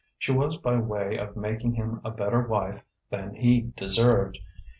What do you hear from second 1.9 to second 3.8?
a better wife than he